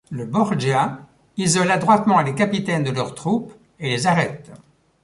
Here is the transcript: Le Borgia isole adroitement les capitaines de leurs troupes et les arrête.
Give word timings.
Le 0.09 0.25
Borgia 0.25 0.99
isole 1.37 1.69
adroitement 1.69 2.21
les 2.23 2.33
capitaines 2.33 2.83
de 2.83 2.89
leurs 2.89 3.13
troupes 3.13 3.53
et 3.79 3.87
les 3.91 4.07
arrête. 4.07 4.51